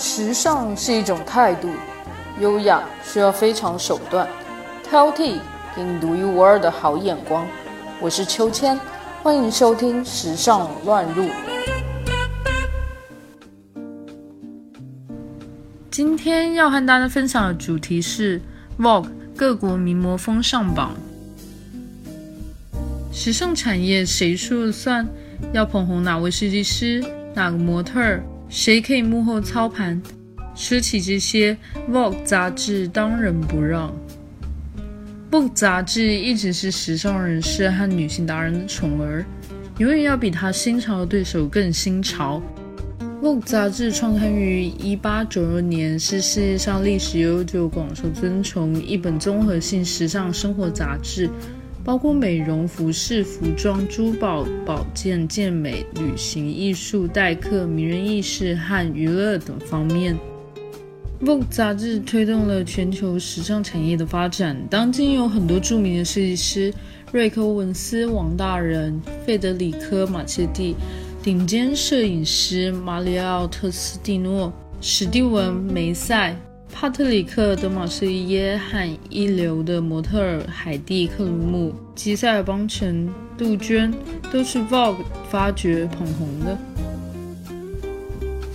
[0.00, 1.68] 时尚是一种态度，
[2.40, 4.26] 优雅需要非常手段，
[4.82, 5.36] 挑剔
[5.76, 7.46] 给你独一无二的好眼光。
[8.00, 8.80] 我是秋千，
[9.22, 11.24] 欢迎收听《时尚乱入》。
[15.90, 18.40] 今天要和大家分享的主题是
[18.78, 20.92] Vogue 各国名模风尚榜。
[23.12, 25.06] 时尚产业谁说了算？
[25.52, 27.04] 要捧红哪位设计师、
[27.34, 28.24] 哪个模特儿？
[28.50, 30.02] 谁可以幕后操盘？
[30.56, 31.56] 说起这些
[31.88, 33.94] ，Vogue 杂志当仁不让。
[35.30, 39.24] Vogue 杂志一直是时尚人士和女性达人的宠儿，
[39.78, 42.42] 永远要比他新潮的对手更新潮。
[43.22, 51.30] Vogue 杂志创刊于1892年，是世界上历史悠久、广受尊崇一本综合性时尚生活杂志。
[51.84, 60.18] 包括美容、服饰、服装、珠宝、保健、健美、旅行、艺术、待客、名人轶事和娱乐等方面。
[61.22, 64.56] Vogue 杂志推动了全球时尚产业的发展。
[64.70, 66.72] 当今有很多著名的设计师，
[67.12, 70.74] 瑞克·文斯、王大人、费德里科·马切蒂，
[71.22, 76.34] 顶尖摄影师马里奥·特斯蒂诺、史蒂文·梅塞。
[76.72, 83.92] 帕特里克·德马斯耶和一流的模特儿海蒂·克鲁姆、吉塞尔·邦辰、杜鹃，
[84.32, 84.96] 都是 Vogue
[85.28, 86.56] 发掘捧红的。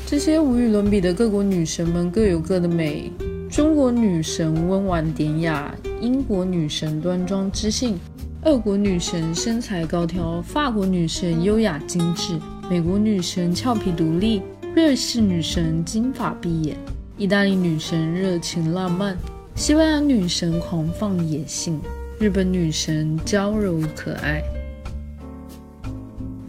[0.07, 3.11] 这些无与伦比的各国女神们各有各的美。
[3.49, 7.97] 中国女神温婉典雅，英国女神端庄知性，
[8.43, 14.41] 俄国女神身材高挑，法国女神优雅精致，美国女神俏皮独立，
[14.73, 16.75] 瑞士女神金发碧眼。
[17.17, 19.17] 意大利女神热情浪漫，
[19.55, 21.79] 西班牙女神狂放野性，
[22.19, 24.43] 日本女神娇柔可爱。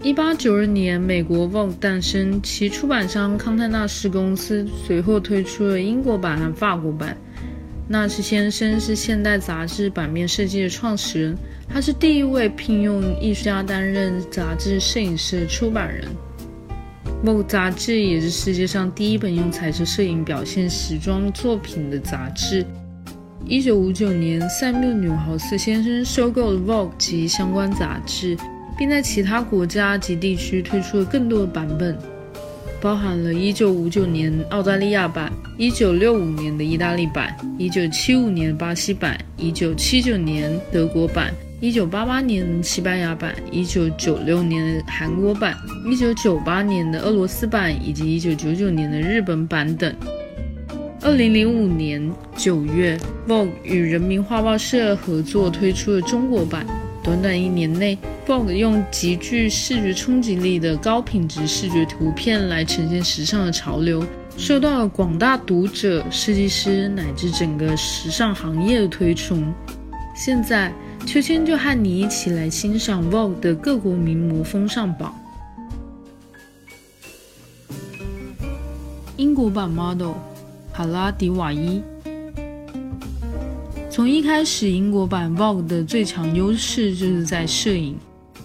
[0.02, 7.16] 一八九二年，美国 Vogue 诞生，其出版商康泰纳仕公司随后推出了英国版和法国版。
[7.86, 11.36] 纳什先生是现代杂志版面设计的创始人，
[11.68, 16.04] 他是第一位聘用艺术家担任杂志摄影师的出版人。
[17.24, 22.64] 《Vogue》杂志也是世界上第一本用彩色摄影表现时装作品的杂志。
[23.46, 28.36] 一九五九年，塞缪纽豪斯先生收购了《Vogue》及相关杂志，
[28.76, 31.96] 并在其他国家及地区推出了更多的版本，
[32.80, 41.32] 包含了一九五九年澳大利亚版、一九六五年的意大利版、一九七五年巴西版、一九七九年德国版。
[41.58, 45.56] 一九八八年西班牙版，一九九六年韩国版，
[45.90, 49.94] 一九九八年的俄罗斯版，以及一九九九年的日本版等。
[51.00, 56.66] 二零零五年九月，Vogue 与人民画报社合作推出了中国版。
[57.02, 57.96] 短短一年内
[58.26, 64.04] ，Vogue 用极具视觉冲击力的高品质视觉图片来呈现时尚的潮流，
[64.36, 69.54] 受到了广大读者、设计师乃至整个时尚行业的推崇。
[70.14, 70.70] 现在。
[71.06, 75.14] 秋千就和你一起来欣赏 Vogue 的各国名模风尚榜。
[79.16, 80.14] 英国版 model
[80.72, 81.80] 卡拉迪瓦伊。
[83.88, 87.96] 从一开始，英国版 Vogue 的最强优势就是在摄影。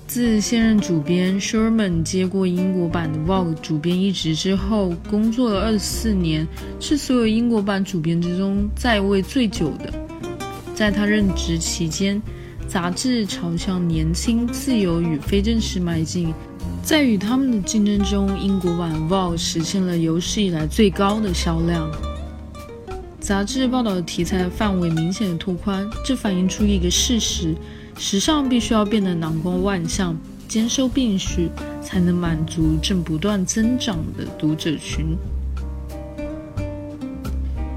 [0.05, 6.47] 自现任主编 Sherman 接过英国版的 Vogue 主编一职之后，工作了二十四年，
[6.79, 9.91] 是所有英国版主编之中在位最久的。
[10.75, 12.21] 在他任职期间，
[12.71, 16.33] 杂志朝向年轻、自由与非正式迈进，
[16.81, 21.91] 在与他们的竞争中，英国版 Vogue 实现了有史以来最高的销量。
[23.19, 27.53] 杂志报道的题材范围明显的拓宽，这反映出一个事实：
[27.97, 30.15] 时尚必须要变得囊括万象、
[30.47, 31.49] 兼收并蓄，
[31.83, 35.17] 才能满足正不断增长的读者群。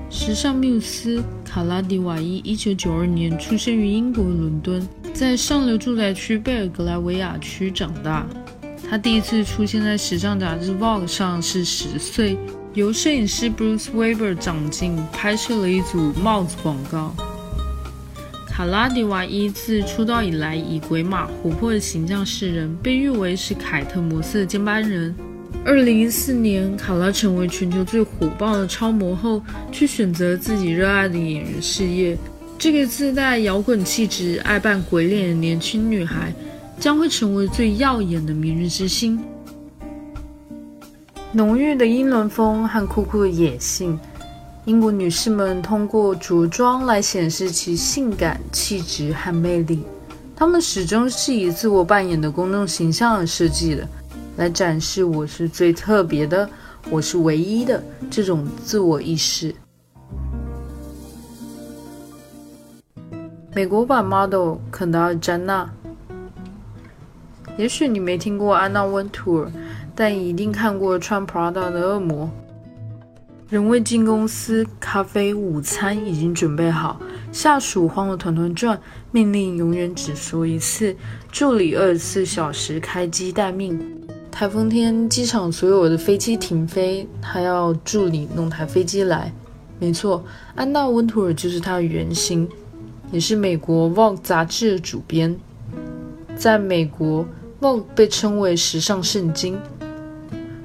[0.08, 1.20] 时尚缪斯。
[1.54, 8.26] 卡拉迪瓦伊一九九二年出生于英国伦敦，在上流住宅区贝尔格莱维亚区长大。
[8.90, 12.36] 他第一次出现在时尚杂志《Vogue》上是十岁，
[12.72, 17.14] 由摄影师 Bruce Weber 掌镜拍摄了一组帽子广告。
[18.48, 25.14] 卡拉迪瓦伊自出道以来以鬼马活泼的形象示人，被誉为是凯特摩斯的接班人。
[25.66, 32.18] 二零一四年，卡拉成为全球最火爆的超模后，去选择自己热爱的演员事业。
[32.58, 36.34] 这个自带摇滚气质、爱扮鬼脸的年轻女孩，
[36.78, 39.18] 将会成为最耀眼的明日之星。
[41.32, 43.98] 浓郁的英伦风和酷酷的野性，
[44.66, 49.82] 英国女士们通过着装来显示其性感气质和魅力。
[50.36, 53.88] 她们始终是以自我扮演的公众形象而设计的。
[54.36, 56.48] 来展示我是最特别的，
[56.90, 59.54] 我是唯一的这种自我意识。
[63.54, 65.70] 美国版 model 肯达尔·詹娜，
[67.56, 69.52] 也许你没听过安娜·温图尔，
[69.94, 72.28] 但一定看过穿 Prada 的恶魔。
[73.48, 78.80] 人未进公司，咖啡、午餐已经准备好，下属慌得团团转，
[79.12, 80.96] 命令永远只说一次，
[81.30, 84.03] 助理二十四小时开机待命。
[84.34, 89.32] 台风天，机场所有的飞机停飞，他要助理弄台飞机来。
[89.78, 90.24] 没错，
[90.56, 92.48] 安娜·温图尔就是他的原型。
[93.12, 95.36] 也是美国《Vogue》杂志的主编，
[96.36, 97.24] 在美国，
[97.60, 99.56] 《Vogue》被称为时尚圣经。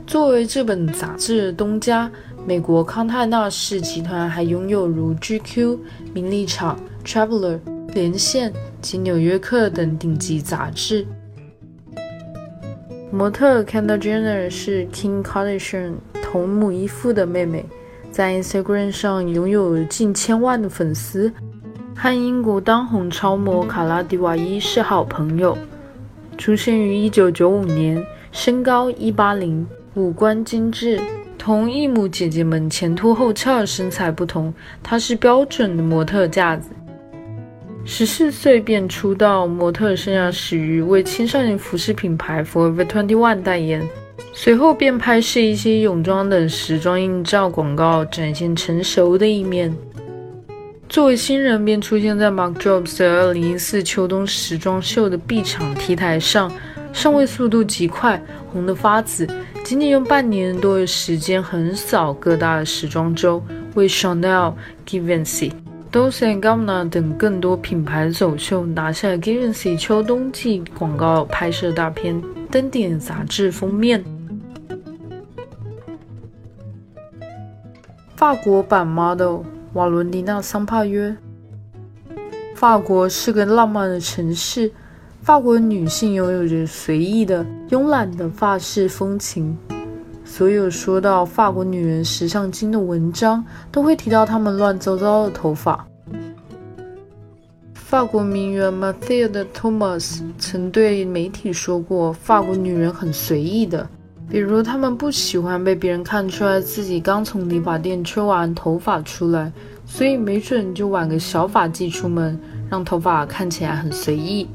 [0.08, 2.10] 作为这本杂志的东家，
[2.48, 5.44] 美国康泰纳仕集团还拥有如《GQ》、
[6.12, 6.76] 《名利场》、
[7.08, 7.60] 《Traveler》、
[7.94, 8.52] 《连线》
[8.82, 11.06] 及《纽约客》等顶级杂志。
[13.12, 17.66] 模特 Kendall Jenner 是 Kim Kardashian 同母异父的妹妹，
[18.12, 21.34] 在 Instagram 上拥有近千万的粉丝。
[21.96, 25.58] 和英国当红超模卡拉迪瓦伊是好朋友，
[26.38, 29.66] 出生于1995年，身高180，
[29.96, 31.02] 五官精致。
[31.38, 34.54] 同异母姐姐们前凸后翘身材不同，
[34.84, 36.70] 她是标准的模特架子。
[37.86, 43.88] 十四岁便出道，模特生涯始于为青少年服饰品牌 Forever Twenty One 代言，
[44.34, 49.76] 随后便拍摄一些泳装等时装映照广告，展现成熟的一面。
[50.88, 56.52] 作为新人，便出现在 Mark Jobs 的2014秋冬时装秀的 B 场 T 台上，
[56.94, 58.22] 上位速度极快，
[58.52, 59.28] 红得发紫。
[59.64, 63.44] 仅仅用半年多的时间，横扫各大时装周，
[63.76, 64.54] 为 Chanel、
[64.88, 65.52] Givenchy、
[65.92, 72.22] d o l c e g a b n a 等更多品牌走秀，拿下 Givenchy 秋冬季广告拍摄大片，
[72.52, 74.04] 登顶杂志封面。
[78.16, 79.42] 法国版 model。
[79.74, 81.16] 瓦伦迪娜·桑帕约。
[82.56, 84.72] 法国是个浪漫的城市，
[85.22, 89.56] 法国女性拥有着随意的、慵懒的发式风情。
[90.32, 95.86] 所有说到法国女人时尚精的文章，都会提到她们乱糟糟的头发。
[97.74, 103.90] 法国名媛 Mathilde Thomas 曾对媒体说过：“法国女人很随意的。”
[104.30, 109.52] 比如，她们不喜欢被别人看出来自己刚从理发店吹完头发出来，
[109.88, 112.40] 所以没准就挽个小发髻出门，
[112.70, 114.48] 让头发看起来很随意。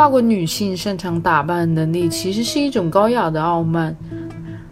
[0.00, 3.94] 法国女性擅长打扮的能力其实是一种高雅的傲慢，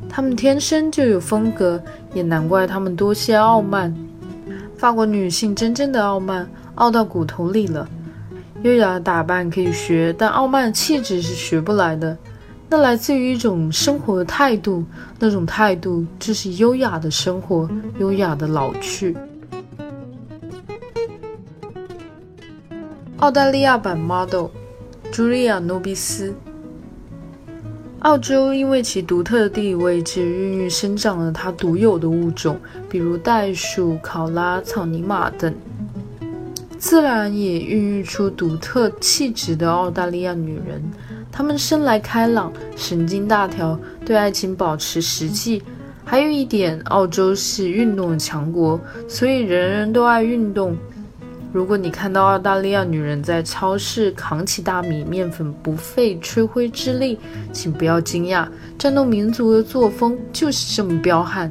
[0.08, 1.78] 她们天生就有风格，
[2.14, 3.94] 也难怪她们多些傲慢。
[4.78, 7.86] 法国女性真正的傲慢，傲到骨头里了。
[8.62, 12.16] 优雅的打扮可以学，但傲慢的气质是学不来的。
[12.70, 14.82] 那来自于一种生活的态度，
[15.18, 19.14] 那种态度就是优雅的生活，优雅的老去。
[23.18, 24.46] 澳大利亚版 model
[25.12, 26.34] 茱莉亚·诺比斯。
[28.00, 32.56] 澳洲因为其独特的地理位置，孕育生长了它独有的物种，
[32.88, 35.52] 比如袋鼠、考拉、草泥马等，
[36.78, 40.80] 自然也孕育出独特气质的澳大利亚女人。
[41.32, 45.62] 她们生来开朗，神经大条，对爱情保持实际。
[46.04, 50.76] 还有一点，澳洲是运动的强国，所以人人都爱运动。
[51.50, 57.18] 如果你看到澳大利亚女人在超市扛起大米面粉不费吹灰之力，
[57.52, 58.46] 请不要惊讶，
[58.78, 61.50] 战斗民族的作风就是这么彪悍。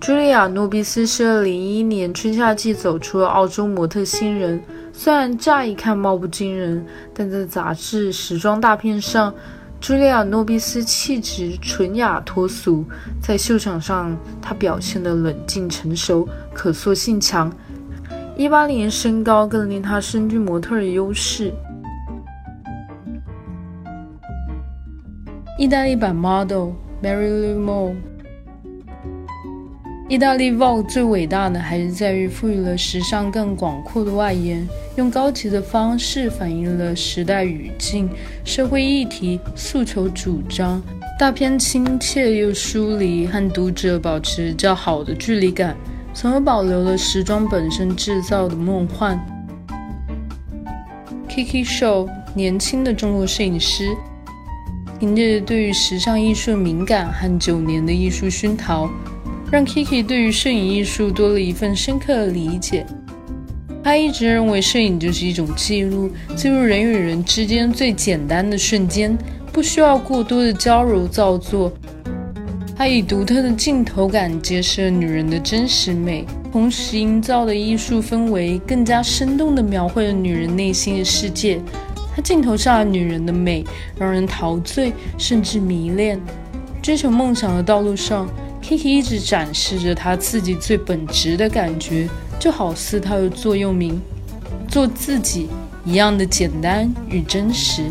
[0.00, 4.60] 茱莉亚·诺比斯是2011年春夏季走出了澳洲模特新人。
[4.92, 9.32] 虽然乍一看貌不惊人，但在杂志时装大片上，
[9.80, 12.84] 茱莉亚·诺比斯气质纯雅脱俗。
[13.22, 17.50] 在秀场上，她表现得冷静成熟，可塑性强。
[18.36, 21.52] 一八零身高更令他身居模特的优势。
[25.58, 26.70] 意大利版 model
[27.02, 27.94] Mary Lou moe。
[30.08, 38.10] 意大利 Vogue 最伟大的还是在于赋予了时尚更广阔的外延，用高级的方式反映了时代语境、
[38.44, 40.82] 社会议题、诉求主张。
[41.18, 45.74] 大片亲切又疏离，和读者保持较好的距离感，
[46.14, 49.18] 从而保留了时装本身制造的梦幻。
[51.28, 53.88] Kiki Show 年轻的中国摄影师，
[55.00, 58.88] 凭着对于时尚艺术敏感和九年的艺术熏陶。
[59.50, 62.86] 让 Kiki 对于摄影艺术多了一份深刻的理解。
[63.84, 69.16] 他一直认为摄影就是一种记录，记录人与人之间最简单的瞬间，
[69.52, 71.70] 不需要过多的娇柔造作。
[72.74, 81.60] 他以独特的镜头感揭示了女人的真实美，同时营造的艺术氛围更加生动地描绘了女人内心的世界。
[82.14, 83.64] 他镜头下的女人的美
[83.98, 86.20] 让人陶醉，甚至迷恋。
[86.82, 88.28] 追求梦想的道路上。
[88.62, 94.00] Kiki 一直展示着她自己最本质的感觉，就好似她的座右铭
[94.68, 95.48] “做自己”
[95.84, 97.82] 一样的简单与真实。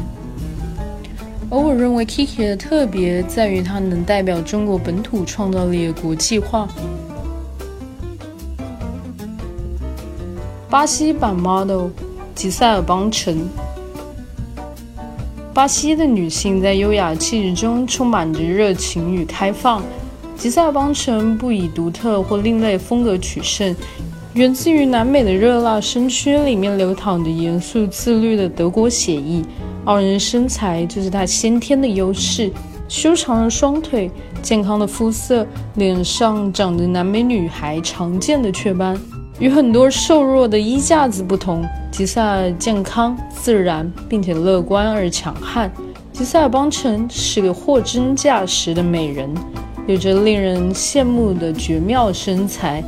[1.53, 6.65] 而我认为 Kiki 的特别在于它能代表中国本土创造力的国际化。
[10.69, 11.89] 巴西版 model
[12.33, 13.49] 吉塞尔邦辰。
[15.53, 19.83] 巴西的女性在优雅气质中充满着热情与开放。
[20.37, 23.75] 吉塞尔邦辰不以独特或另类风格取胜，
[24.33, 29.43] 源自于南美的热辣身躯里面流淌着严肃自律的德国血意。
[29.85, 32.51] 傲人身材就是他先天的优势，
[32.87, 34.11] 修长的双腿，
[34.41, 35.45] 健康的肤色，
[35.75, 38.95] 脸上长着南美女孩常见的雀斑。
[39.39, 45.71] 与很多瘦弱的衣架子不同，吉塞尔健康自然，并且乐观而强悍。
[46.13, 49.33] 吉塞尔邦辰是个货真价实的美人。
[49.87, 52.83] 有着令人羡慕的绝妙身材，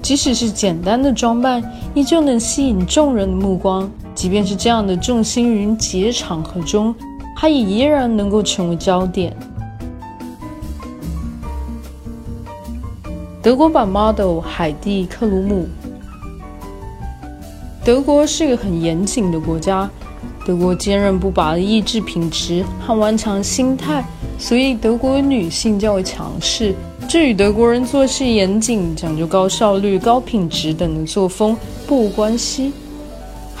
[0.00, 1.62] 即使是简单的装扮，
[1.92, 3.90] 依旧能吸引众人的目光。
[4.18, 6.92] 即便是这样的众星云集场合中，
[7.36, 9.32] 她也依然能够成为焦点。
[13.40, 15.68] 德国版 model 海蒂·克鲁姆。
[17.84, 19.88] 德国是个很严谨的国家，
[20.44, 24.04] 德国坚韧不拔的意志品质和顽强心态。
[24.36, 26.74] 所以，德国女性较为强势，
[27.08, 31.56] 这与德国人做事严谨、讲究高效率、高品质等的作风
[31.86, 32.72] 不无关系。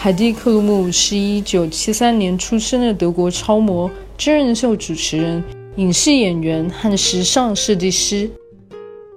[0.00, 5.42] 海蒂·克鲁姆是一九七三年出生的德国超模、真人秀主持人、
[5.74, 8.30] 影视演员和时尚设计师。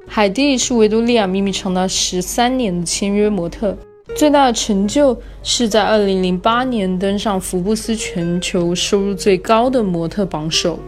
[0.07, 3.77] 海蒂是维多利亚秘密长达十三年的签约模特，
[4.15, 10.79] 最大的成就是在二零零八年登上福布斯全球收入最高的模特榜首。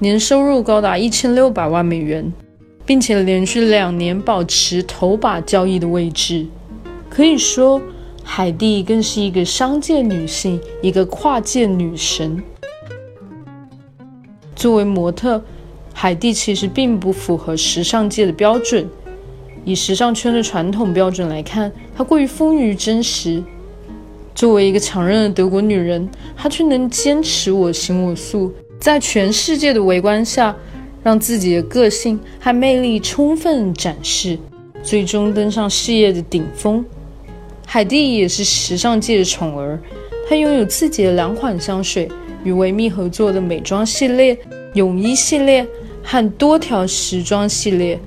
[0.00, 2.32] 年收入高达一千六百万美元，
[2.84, 6.44] 并且连续两年保持头把交易的位置。
[7.08, 7.80] 可以说，
[8.28, 12.42] 海蒂更是一个商界女性，一个跨界女神。
[14.56, 15.40] 作为模特，
[15.94, 18.86] 海蒂其实并不符合时尚界的标准。
[19.64, 23.42] 以时尚圈的传统标准来看，她过于丰腴真实。
[24.34, 26.06] 作为一个强韧的德国女人，
[26.36, 28.52] 她却能坚持我行我素。
[28.78, 30.54] 在全世界的围观下，
[31.02, 34.36] 让自己的个性和魅力充分展示，
[34.82, 36.84] 最终登上事业的顶峰。
[37.68, 39.78] 海蒂也是时尚界的宠儿，
[40.28, 42.08] 她拥有自己的两款香水，
[42.44, 44.38] 与维密合作的美妆系列、
[44.72, 45.66] 泳衣系列
[46.02, 48.00] 和多条时装系列。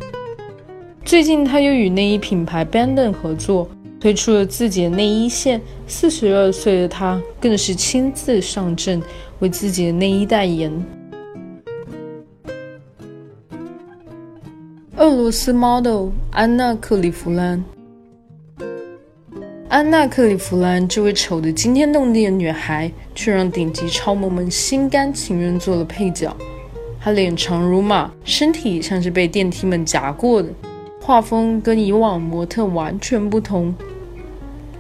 [1.06, 5.62] 最近，她又与内衣品牌 Bandon 合作，推出了自己的内衣线。
[5.86, 9.02] 四十二岁的她，更是亲自上阵。
[9.40, 10.70] 为自己的内衣代言。
[14.98, 17.64] 俄罗斯 model 安娜·克里夫兰。
[19.70, 26.36] 安娜·克里夫兰这位丑得惊天动地的女孩，却让顶级超模们心甘情愿做了配角。
[27.00, 30.50] 她脸长如马，身体像是被电梯们夹过的，
[31.00, 33.72] 画风跟以往模特完全不同。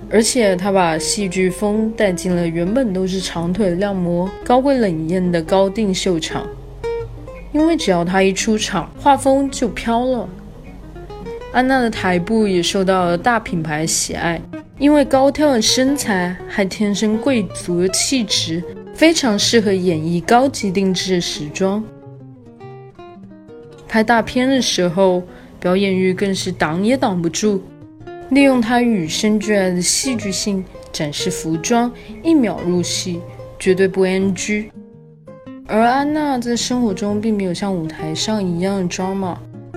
[0.10, 6.48] 而且他把戏剧风带进了原本都是长腿靓模、高贵冷艳的高定秀场，
[7.52, 10.28] 因为只要他一出场，画风就飘了。
[11.52, 14.42] 安娜的台步也受到了大品牌喜爱，
[14.80, 21.84] 因为高挑的身材还天生贵族的气质，非常适合演绎高级定制的时装。
[23.90, 25.22] 拍大片的时候，
[25.60, 27.62] 表演欲更是挡也挡不住。
[28.30, 31.92] 利用她与生俱来的戏剧性展示服装，
[32.24, 33.20] 一秒入戏，
[33.60, 34.70] 绝对不 NG。
[35.68, 39.36] 而安娜在生活中并没有像舞台上一样的 drama，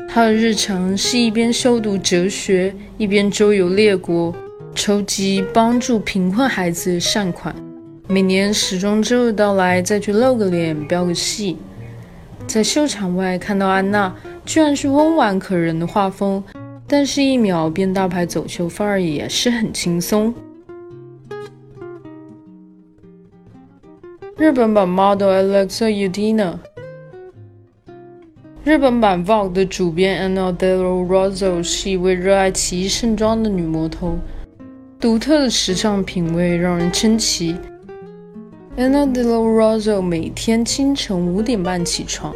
[0.08, 4.34] 她的日常是一边修读哲学，一边周游列国，
[4.74, 7.54] 筹集帮助贫困孩子善款。
[8.08, 11.56] 每年时装周到来，再去露个脸，飙个戏。
[12.46, 14.14] 在秀场外看到安娜，
[14.44, 16.42] 居然是温婉可人的画风。
[16.88, 20.34] 但是，一秒变大牌走秀范儿也是很轻松。
[24.36, 26.54] 日本版 model Alexa Udina，
[28.64, 34.18] 日本版 Vogue 的主编 Anna Delo Rosso 是一位热爱奇异盛装的女魔头。
[35.02, 37.56] 独特的时尚品味让人称奇。
[38.76, 42.32] Anna De La Rosa 每天清晨五点半起床，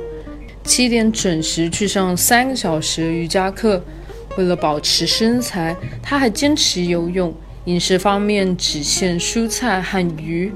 [0.65, 3.81] 七点准时去上三个小时瑜伽课。
[4.37, 7.33] 为了保持身材，她还坚持游泳。
[7.67, 10.53] 饮食方面只限蔬菜和鱼。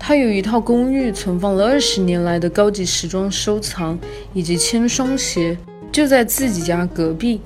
[0.00, 3.96] 她有一套公寓，存放了二十年来的高级时装收藏
[4.34, 5.56] 以及千双鞋，
[5.92, 7.40] 就在自己家隔壁。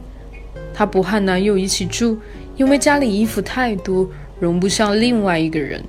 [0.73, 2.17] 她不和男友一起住，
[2.61, 4.07] 因为家里衣服太多，
[4.39, 5.83] 容不下另外一个人。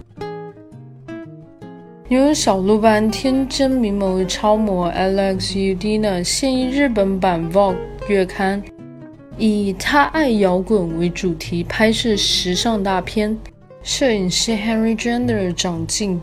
[2.07, 7.75] 拥有小鹿般天真明眸的超模 Alex Udina 现役日本版 Vogue
[8.07, 8.63] 月刊，
[9.37, 13.37] 以她爱摇滚为主题拍摄时尚大片。
[13.83, 16.21] 摄影师 Henry Jender 长镜，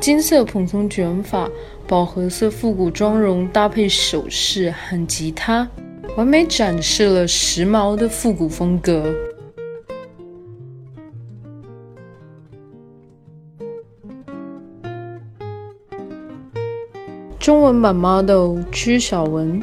[0.00, 1.46] 金色蓬松卷发，
[1.86, 5.68] 饱和色复古妆容搭配首饰和吉他，
[6.16, 9.14] 完美展示了时髦的复古风格。
[17.38, 19.62] 中文版 model 曲晓雯，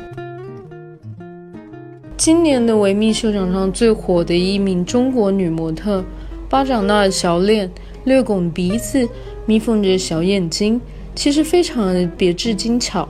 [2.18, 6.04] 今年的维密秀场上最火的一名中国女模特，
[6.50, 7.70] 巴掌大的小脸，
[8.06, 9.08] 略拱鼻子，
[9.46, 10.82] 眯缝着小眼睛，
[11.14, 13.08] 其实非常的别致精巧。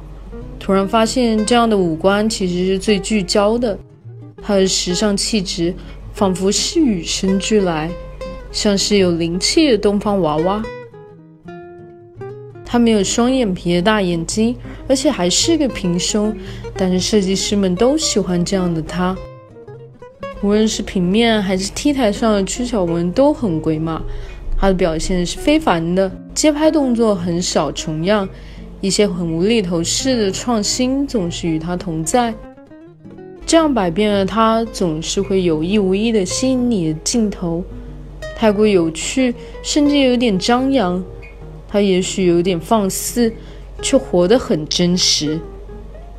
[0.66, 3.78] 突然发现，这样的五官其实是最聚焦的，
[4.42, 5.72] 她的时尚气质
[6.12, 7.88] 仿佛是与生俱来，
[8.52, 10.64] 像是有灵气的东方娃娃。
[12.66, 14.56] 她没有双眼皮的大眼睛，
[14.88, 16.36] 而且还是个平胸，
[16.76, 19.16] 但是设计师们都喜欢这样的她。
[20.42, 24.02] 无论是平面还是 T 台上的曲小文都很鬼马，
[24.60, 28.28] 她的表现是非凡的，街拍动作很少重样，
[28.82, 32.34] 一些很无厘头式的创新总是与他同在。
[33.46, 37.64] 这样百变的他，总是会有意无意的吸引你的镜头，
[38.36, 41.04] 太过有趣，甚至有点张扬。
[41.68, 43.32] 他也许有点放肆，
[43.82, 45.40] 却活得很真实。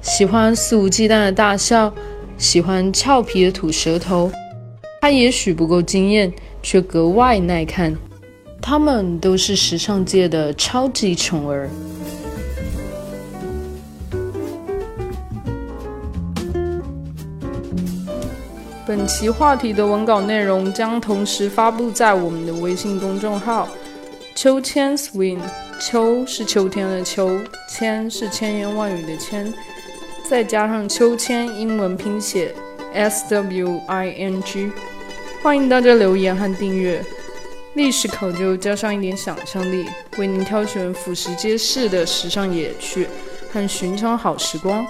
[0.03, 1.93] 喜欢肆无忌惮的大笑，
[2.39, 4.31] 喜欢俏皮的吐舌头。
[5.01, 7.97] 他也许不够惊艳，却格外耐看。
[8.61, 11.69] 他们都是时尚界的超级宠儿。
[18.87, 23.69] 本期话题的文稿内容将同时发布在我们的微信公众号。
[24.37, 25.41] 秋千 swing，
[25.81, 27.37] 秋是秋天的秋，
[27.69, 29.53] 千是千言万语的千，
[30.31, 32.55] 再加上秋千英文拼写
[32.95, 34.71] s w i n g，
[35.43, 37.05] 欢迎大家留言和订阅。
[37.75, 39.85] 历史考究加上一点想象力，
[40.17, 43.09] 为您挑选俯拾皆是的时尚野趣
[43.53, 44.87] 和寻常好时光。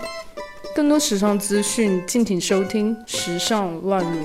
[0.76, 4.20] 更多时尚资讯，敬请收听《时尚乱入》。